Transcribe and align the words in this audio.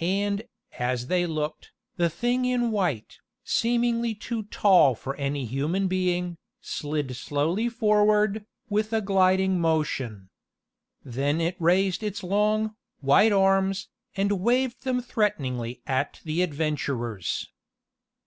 And, 0.00 0.44
as 0.78 1.08
they 1.08 1.26
looked, 1.26 1.70
the 1.96 2.08
thing 2.08 2.46
in 2.46 2.70
white, 2.70 3.18
seemingly 3.44 4.14
too 4.14 4.44
tall 4.44 4.94
for 4.94 5.14
any 5.16 5.44
human 5.44 5.88
being, 5.88 6.38
slid 6.62 7.14
slowly 7.14 7.68
forward, 7.68 8.46
with 8.70 8.94
a 8.94 9.02
gliding 9.02 9.60
motion. 9.60 10.30
Then 11.04 11.38
it 11.38 11.56
raised 11.60 12.02
its 12.02 12.22
long, 12.22 12.76
white 13.00 13.32
arms, 13.32 13.90
and 14.16 14.40
waved 14.40 14.84
them 14.84 15.02
threateningly 15.02 15.82
at 15.86 16.22
the 16.24 16.40
adventurers. 16.40 17.50